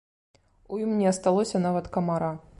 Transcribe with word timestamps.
У 0.77 0.79
ім 0.85 0.95
не 1.03 1.07
асталося 1.13 1.63
нават 1.69 1.93
камара. 1.99 2.33